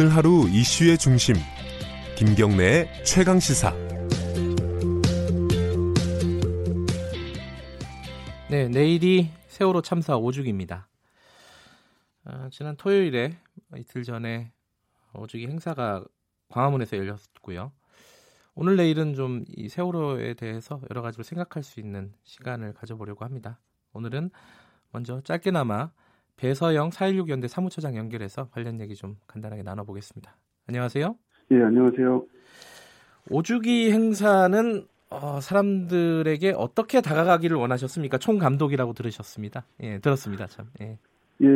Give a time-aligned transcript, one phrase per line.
[0.00, 1.34] 오늘 하루 이슈의 중심
[2.16, 3.74] 김경래의 최강 시사.
[8.48, 10.84] 네, 내일이 세월호 참사 5주기입니다.
[12.26, 13.40] 어, 지난 토요일에
[13.78, 14.52] 이틀 전에
[15.14, 16.04] 5주기 행사가
[16.48, 17.72] 광화문에서 열렸고요.
[18.54, 23.58] 오늘 내일은 좀 이 세월호에 대해서 여러 가지로 생각할 수 있는 시간을 가져보려고 합니다.
[23.94, 24.30] 오늘은
[24.92, 25.90] 먼저 짧게나마
[26.38, 30.36] 배서영 4.16 연대 사무처장 연결해서 관련 얘기 좀 간단하게 나눠보겠습니다.
[30.68, 31.16] 안녕하세요.
[31.50, 32.24] 예, 안녕하세요.
[33.30, 38.18] 5주기 행사는 어, 사람들에게 어떻게 다가가기를 원하셨습니까?
[38.18, 39.64] 총 감독이라고 들으셨습니다.
[39.82, 40.46] 예, 들었습니다.
[40.46, 40.66] 참.
[40.80, 40.98] 예.
[41.42, 41.46] 예,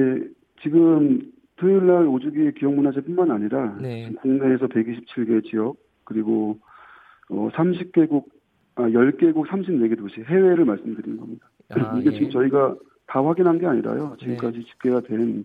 [0.62, 4.10] 지금 토요일 날 5주기 기억문화제뿐만 아니라 네.
[4.20, 6.58] 국내에서 127개 지역 그리고
[7.28, 8.24] 어, 30개국
[8.74, 11.48] 아 10개국 34개 도시 해외를 말씀드리는 겁니다.
[11.70, 12.14] 아, 이게 예.
[12.14, 12.74] 지금 저희가
[13.06, 14.16] 다 확인한 게 아니라요.
[14.20, 15.44] 지금까지 집계가 된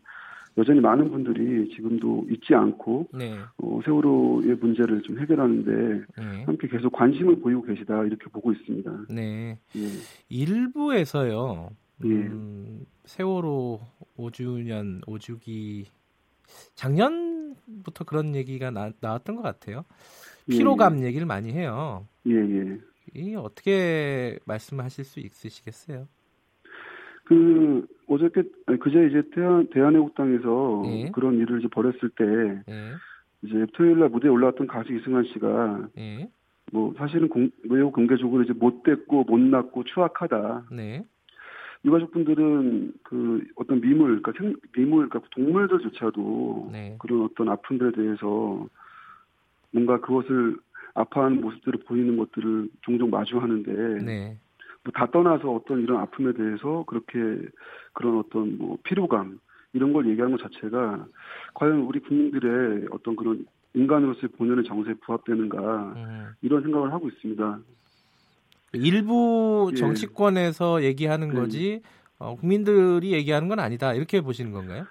[0.58, 3.38] 여전히 많은 분들이 지금도 잊지 않고 네.
[3.58, 6.44] 어, 세월호의 문제를 좀 해결하는데 예.
[6.44, 9.06] 함께 계속 관심을 보이고 계시다 이렇게 보고 있습니다.
[9.10, 9.60] 네.
[9.76, 9.88] 예.
[10.30, 11.70] 일부에서요.
[12.06, 12.10] 예.
[12.10, 13.82] 음, 세월호
[14.18, 15.86] 5주년 5주기
[16.74, 19.86] 작년부터 그런 얘기가 나, 나왔던 것 같아요.
[20.50, 22.08] 피로감 얘기를 많이 해요.
[22.26, 22.78] 예, 예.
[23.14, 26.08] 이 어떻게 말씀하실 수 있으시겠어요?
[27.28, 31.12] 그 어저께 아니, 그제 이제 대한 대한애국당에서 예.
[31.12, 32.94] 그런 일을 이제 벌였을 때 예.
[33.42, 36.30] 이제 토요일 날 무대에 올라왔던 가수 이승환 씨가 예.
[36.72, 40.68] 뭐 사실은 공, 매우 공개적으로 이제 못됐고 못났고 추악하다.
[40.72, 41.04] 네.
[41.86, 46.96] 유가족분들은 그 어떤 미물, 그러니까 생, 미물, 그러니까 동물들조차도 네.
[47.00, 48.68] 그런 어떤 아픔들에 대해서
[49.72, 50.58] 뭔가 그것을
[50.94, 54.38] 아파하는 모습들을 보이는 것들을 종종 마주하는데 네.
[54.88, 57.18] 뭐다 떠나서 어떤 이런 아픔에 대해서 그렇게
[57.94, 59.40] 그런 어떤 뭐 피로감
[59.74, 61.06] 이런 걸 얘기하는 것 자체가
[61.54, 66.28] 과연 우리 국민들의 어떤 그런 인간으로서의 본연의 정서에 부합되는가 음.
[66.42, 67.60] 이런 생각을 하고 있습니다.
[68.74, 69.76] 일부 예.
[69.76, 71.36] 정치권에서 얘기하는 네.
[71.36, 71.82] 거지
[72.20, 74.86] 어, 국민들이 얘기하는 건 아니다 이렇게 보시는 건가요?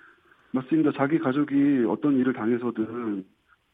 [0.52, 0.92] 맞습니다.
[0.96, 3.24] 자기 가족이 어떤 일을 당해서든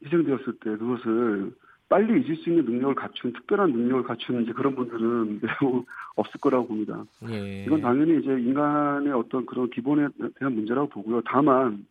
[0.03, 1.53] 희생되었을 때 그것을
[1.93, 5.83] 빨리 잊을 수 있는 능력을 갖춘 특별한 능력을 갖춘 이제 그런 분들은 매우
[6.15, 7.05] 없을 거라고 봅니다.
[7.29, 7.65] 예.
[7.65, 10.07] 이건 당연히 이제 인간의 어떤 그런 기본에
[10.39, 11.21] 대한 문제라고 보고요.
[11.23, 11.85] 다만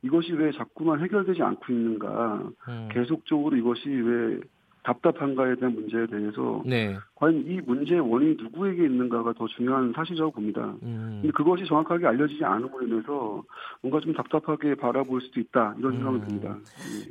[0.00, 2.88] 이것이 왜 자꾸만 해결되지 않고 있는가, 음.
[2.90, 4.40] 계속적으로 이것이 왜
[4.84, 6.96] 답답한가에 대한 문제에 대해서 네.
[7.14, 10.74] 과연 이 문제의 원인이 누구에게 있는가가 더 중요한 사실이라고 봅니다.
[10.82, 11.20] 음.
[11.22, 13.42] 근데 그것이 정확하게 알려지지 않음으로 인해서
[13.80, 16.24] 뭔가 좀 답답하게 바라볼 수도 있다 이런 생각이 음.
[16.26, 16.58] 듭니다.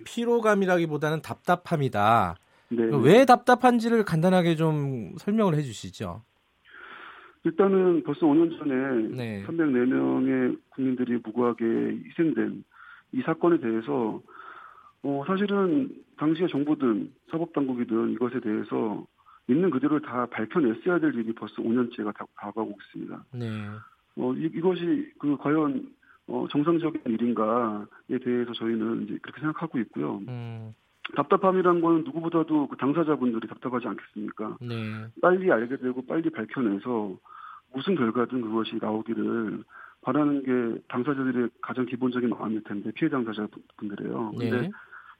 [0.06, 2.36] 피로감이라기보다는 답답함이다.
[2.70, 2.86] 네.
[2.86, 2.98] 네.
[3.04, 6.22] 왜 답답한지를 간단하게 좀 설명을 해주시죠.
[7.46, 9.44] 일단은 벌써 5년 전에 네.
[9.48, 12.64] 304명의 국민들이 무고하게 희생된
[13.14, 14.22] 이 사건에 대해서
[15.04, 19.06] 어, 사실은 당시의 정부든 사법당국이든 이것에 대해서
[19.48, 23.26] 있는 그대로 다 밝혀냈어야 될 일이 벌써 5년째가 다, 다가오고 있습니다.
[23.34, 23.68] 네.
[24.16, 25.92] 어, 이, 이것이 그 과연
[26.28, 30.22] 어, 정상적인 일인가에 대해서 저희는 이제 그렇게 생각하고 있고요.
[30.28, 30.74] 음.
[31.16, 34.58] 답답함이란 건 누구보다도 그 당사자분들이 답답하지 않겠습니까?
[34.62, 35.06] 네.
[35.22, 37.18] 빨리 알게 되고 빨리 밝혀내서
[37.74, 39.64] 무슨 결과든 그것이 나오기를
[40.02, 44.32] 바라는 게 당사자들의 가장 기본적인 마음일 텐데 피해 당사자분들이에요.
[44.32, 44.72] 근데 네.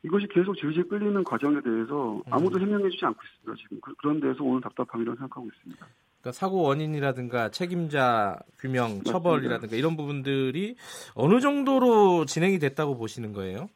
[0.04, 3.64] 이것이 계속 질질 끌리는 과정에 대해서 아무도 해명해주지 않고 있습니다.
[3.64, 5.86] 지금 그- 그런 데서 오는 답답함이라고 생각하고 있습니다.
[6.22, 10.76] 그러니까 사고 원인이라든가 책임자 규명, 처벌이라든가 이런 부분들이
[11.16, 13.70] 어느 정도로 진행이 됐다고 보시는 거예요?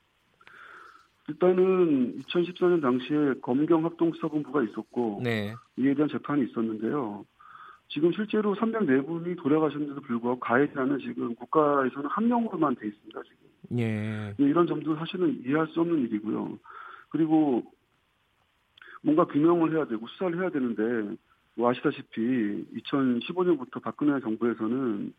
[1.30, 5.54] 일단은 2014년 당시에 검경 합동수사본부가 있었고 네.
[5.78, 7.26] 이에 대한 재판이 있었는데요.
[7.90, 13.22] 지금 실제로 304분이 돌아가셨는데도 불구하고 가해자는 지금 국가에서는 한 명으로만 돼 있습니다.
[13.24, 13.38] 지금.
[13.78, 14.34] 예.
[14.38, 16.58] 네, 이런 점도 사실은 이해할 수 없는 일이고요.
[17.10, 17.64] 그리고
[19.02, 21.16] 뭔가 규명을 해야 되고 수사를 해야 되는데
[21.56, 25.14] 뭐 아시다시피 2015년부터 박근혜 정부에서는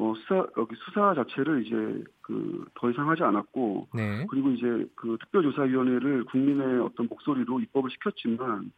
[0.00, 4.24] 어, 수사 여기 수사 자체를 이제 그 더 이상 하지 않았고 네.
[4.30, 8.70] 그리고 이제 그 특별조사위원회를 국민의 어떤 목소리로 입법을 시켰지만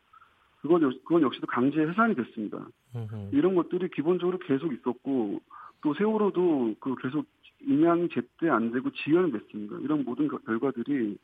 [0.62, 2.66] 그건 역- 그건 역시도 강제 해산이 됐습니다.
[2.94, 3.28] 음흠.
[3.32, 5.40] 이런 것들이 기본적으로 계속 있었고
[5.82, 7.26] 또 세월호도 그 계속
[7.60, 9.76] 인양이 제때 안 되고 지연이 됐습니다.
[9.82, 11.16] 이런 모든 겨- 결과들이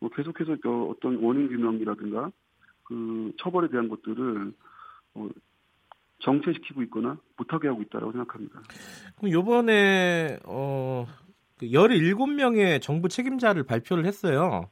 [0.00, 2.30] 뭐 계속해서 저 어떤 원인 규명이라든가
[2.84, 4.52] 그 처벌에 대한 것들을
[5.14, 5.28] 어,
[6.20, 8.60] 정체시키고 있거나 못하게 하고 있다고 생각합니다.
[9.16, 11.06] 그럼 요번에 어,
[11.58, 14.68] 그 17명의 정부 책임자를 발표를 했어요.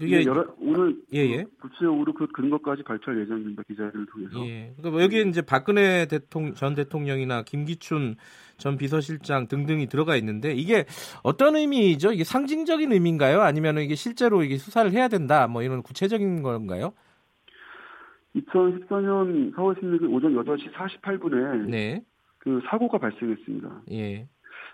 [0.00, 1.44] 그게 여러, 오늘 예, 예.
[1.44, 3.62] 그 구체적으로 그 근거까지 발표할 예정입니다.
[3.64, 4.46] 기자회를 통해서.
[4.46, 4.72] 예.
[4.78, 8.16] 그러니까 뭐 여기에 이제 박근혜 대통령 전 대통령이나 김기춘
[8.56, 10.86] 전 비서실장 등등이 들어가 있는데 이게
[11.22, 12.12] 어떤 의미죠?
[12.12, 13.42] 이게 상징적인 의미인가요?
[13.42, 16.94] 아니면 이게 실제로 이게 수사를 해야 된다 뭐 이런 구체적인 건가요?
[18.36, 22.02] 2014년 4월 16일 오전 8시 48분에 네.
[22.38, 23.82] 그 사고가 발생했습니다.
[23.92, 24.26] 예.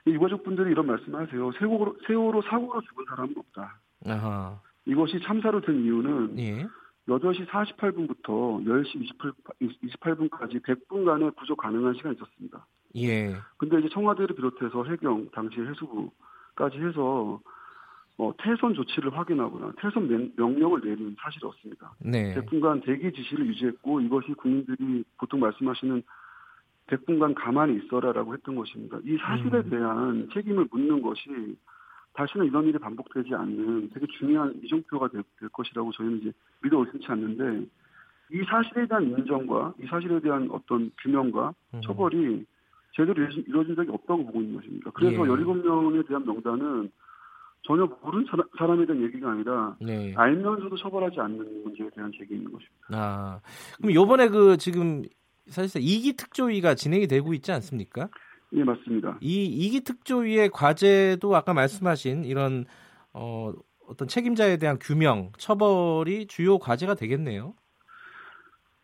[0.06, 1.50] 이 유가족분들이 이런 말씀하세요.
[1.58, 3.80] 세월호, 세월호 사고로 죽은 사람은 없다.
[4.06, 4.60] 아하.
[4.86, 6.66] 이것이 참사로 된 이유는 예.
[7.08, 12.66] 8시 48분부터 10시 28, 28 분까지 100분간의 구조 가능한 시간이 있었습니다.
[12.96, 13.36] 예.
[13.58, 17.40] 근데 이제 청와대를 비롯해서 해경, 당시 해수부까지 해서
[18.18, 21.92] 어, 태선 조치를 확인하거나 태선 명, 명령을 내리는 사실이 없습니다.
[21.98, 22.34] 네.
[22.34, 26.02] 100분간 대기 지시를 유지했고 이것이 국민들이 보통 말씀하시는
[26.86, 28.98] 100분간 가만히 있어라라고 했던 것입니다.
[29.04, 29.70] 이 사실에 음.
[29.70, 31.56] 대한 책임을 묻는 것이
[32.16, 36.32] 다시는 이런 일이 반복되지 않는 되게 중요한 이정표가 될, 될 것이라고 저희는 이제
[36.62, 37.66] 믿어 의심치 않는데
[38.32, 41.80] 이 사실에 대한 인정과 이 사실에 대한 어떤 규명과 음.
[41.82, 42.44] 처벌이
[42.92, 44.90] 제대로 이루어진, 적이 없다고 보고 있는 것입니다.
[44.94, 45.30] 그래서 예.
[45.30, 46.90] 17명에 대한 명단은
[47.66, 50.14] 전혀 모르는 사람, 사람에 대한 얘기가 아니라 네.
[50.16, 52.86] 알면서도 처벌하지 않는 문제에 대한 제기인 것입니다.
[52.92, 53.40] 아.
[53.76, 55.02] 그럼 요번에 그 지금
[55.48, 58.08] 사실상 이기 특조위가 진행이 되고 있지 않습니까?
[58.52, 59.18] 예, 맞습니다.
[59.20, 62.64] 이 이기 특조위의 과제도 아까 말씀하신 이런
[63.12, 63.52] 어,
[63.88, 67.54] 어떤 책임자에 대한 규명, 처벌이 주요 과제가 되겠네요.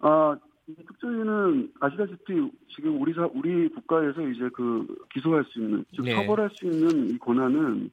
[0.01, 0.37] 아,
[0.67, 6.15] 이 특조위는 아시다시피 지금 우리 사, 우리 국가에서 이제 그 기소할 수 있는, 즉 네.
[6.15, 7.91] 처벌할 수 있는 이 권한은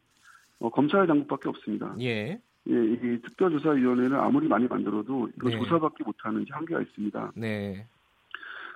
[0.60, 1.96] 어, 검찰 당국밖에 없습니다.
[2.02, 2.40] 예.
[2.68, 5.58] 예, 이 특별조사위원회는 아무리 많이 만들어도 이거 네.
[5.58, 7.32] 조사밖에 못하는 한계가 있습니다.
[7.36, 7.88] 네.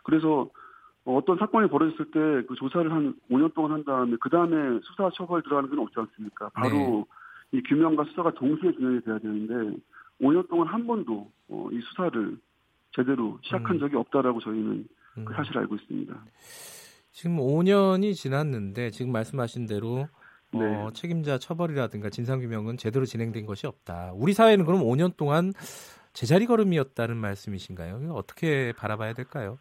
[0.03, 0.49] 그래서
[1.05, 5.09] 어, 어떤 사건이 벌어졌을 때 그 조사를 한 5년 동안 한 다음에 그 다음에 수사
[5.15, 6.49] 처벌 들어가는 건 없지 않습니까?
[6.49, 7.05] 바로
[7.51, 9.77] 이 규명과 수사가 동시에 진행이 돼야 되는데
[10.21, 12.37] 5년 동안 한 번도 어, 이 수사를
[12.95, 13.79] 제대로 시작한 음.
[13.79, 15.25] 적이 없다라고 저희는 음.
[15.25, 16.25] 그 사실을 알고 있습니다.
[17.11, 20.07] 지금 5년이 지났는데 지금 말씀하신 대로
[20.51, 20.87] 어, 네.
[20.93, 24.11] 책임자 처벌이라든가 진상규명은 제대로 진행된 것이 없다.
[24.15, 25.53] 우리 사회는 그럼 5년 동안
[26.13, 28.11] 제자리 걸음이었다는 말씀이신가요?
[28.13, 29.57] 어떻게 바라봐야 될까요?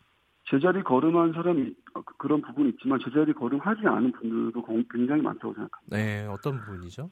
[0.53, 5.55] 제자리 걸음한 사람이 어, 그- 그런 부분이 있지만 제자리 걸음하지 않은 분들도 공- 굉장히 많다고
[5.55, 5.97] 생각합니다.
[5.97, 7.11] 네, 어떤 부분이죠?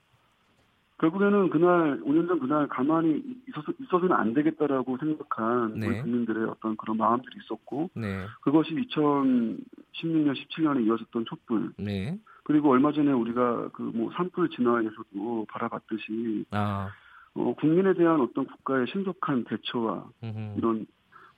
[0.98, 5.86] 결국에는 그날 5년 전 그날 가만히 있어서 있어서는 안 되겠다라고 생각한 네.
[5.88, 12.92] 우리 국민들의 어떤 그런 마음들이 있었고 네, 그것이 2016년 17년에 이어졌던 촛불 네, 그리고 얼마
[12.92, 16.90] 전에 우리가 그 뭐 산불 진화에서도 바라봤듯이 아,
[17.32, 20.54] 어, 국민에 대한 어떤 국가의 신속한 대처와 음흠.
[20.58, 20.86] 이런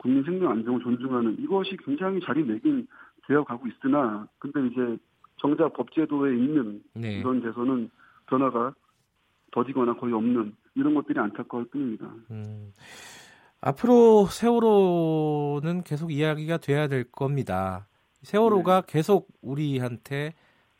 [0.02, 2.86] 국민 생명 안정을 존중하는 이것이 굉장히 자리매김
[3.28, 4.98] 되어 가고 있으나 근데 이제
[5.38, 7.18] 정작 법제도에 있는 네.
[7.18, 7.88] 이런 데서는
[8.26, 8.74] 변화가
[9.52, 12.12] 더디거나 거의 없는 이런 것들이 안타까울 뿐입니다.
[12.32, 12.72] 음,
[13.60, 17.86] 앞으로 세월호는 계속 이야기가 돼야 될 겁니다.
[18.22, 18.92] 세월호가 네.
[18.92, 20.34] 계속 우리한테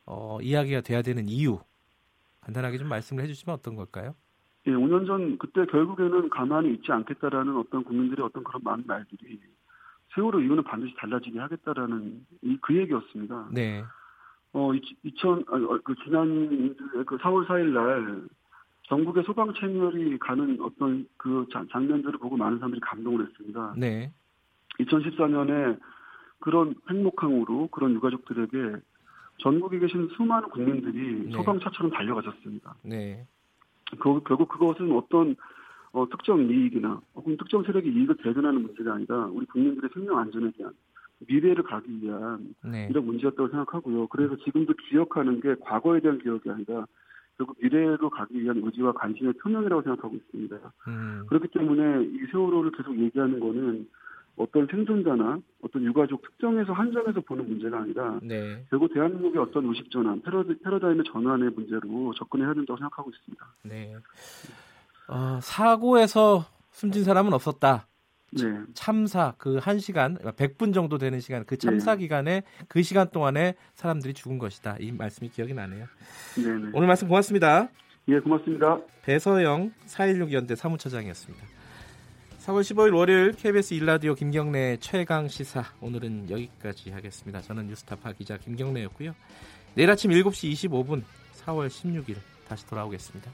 [0.05, 1.61] 어, 이야기가 돼야 되는 이유
[2.41, 4.17] 간단하게 좀 말씀을 해주시면 어떤 걸까요?
[4.67, 9.41] 예, 5년 전 그때 결국에는 가만히 있지 않겠다라는 어떤 국민들의 어떤 그런 많은 말들이
[10.15, 13.49] 세월호 이후는 반드시 달라지게 하겠다라는 이 그 얘기였습니다.
[13.51, 13.83] 네,
[14.53, 16.75] 어, 2000, 아, 어, 그 지난
[17.07, 18.23] 그 4월 4일 날
[18.85, 23.75] 전국의 소방 채널이 가는 어떤 그 자- 장면들을 보고 많은 사람들이 감동을 했습니다.
[23.77, 24.13] 네,
[24.81, 25.79] 2014년에
[26.41, 28.77] 그런 횡목항으로 그런 유가족들에게
[29.39, 31.33] 전국에 계신 수많은 국민들이 네.
[31.33, 32.75] 소방차처럼 달려가셨습니다.
[32.83, 33.27] 네,
[33.99, 35.37] 그, 결국 그것은 어떤
[35.93, 40.73] 어, 특정 이익이나 혹은 특정 세력의 이익을 대변하는 문제가 아니라 우리 국민들의 생명 안전에 대한
[41.29, 44.07] 미래를 가기 위한 네, 이런 문제였다고 생각하고요.
[44.09, 46.87] 그래서 지금도 기억하는 게 과거에 대한 기억이 아니라
[47.37, 50.57] 결국 미래로 가기 위한 의지와 관심의 표명이라고 생각하고 있습니다.
[50.89, 53.89] 음, 그렇기 때문에 이 세월호를 계속 얘기하는 거는
[54.37, 60.21] 어떤 생존자나 어떤 유가족 특정에서 한정해서 보는 문제가 아니라 네, 결국 대한민국의 어떤 의식 전환,
[60.23, 63.47] 패러디, 패러다임의 전환의 문제로 접근해야 된다고 생각하고 있습니다.
[63.65, 63.95] 네.
[65.09, 67.87] 어, 사고에서 숨진 사람은 없었다.
[68.35, 72.01] 네, 참사 그 한 시간, 100분 정도 되는 시간, 그 참사 네.
[72.01, 74.77] 기간에 그 시간 동안에 사람들이 죽은 것이다.
[74.81, 75.85] 이 말씀이 기억이 나네요.
[76.37, 76.71] 네, 네.
[76.73, 77.69] 오늘 말씀 고맙습니다.
[78.09, 78.79] 예, 고맙습니다.
[79.03, 81.62] 배서영 416 연대 사무처장이었습니다.
[82.43, 87.41] 4월 15일 월요일 KBS 일라디오 김경래 최강 시사 오늘은 여기까지 하겠습니다.
[87.41, 89.15] 저는 뉴스타파 기자 김경래였고요.
[89.75, 91.05] 내일 아침 7시 25분
[91.45, 92.17] 4월 16일
[92.49, 93.31] 다시 돌아오겠습니다.